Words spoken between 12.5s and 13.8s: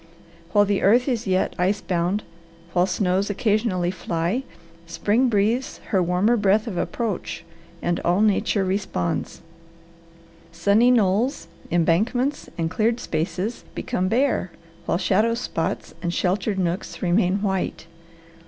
and cleared spaces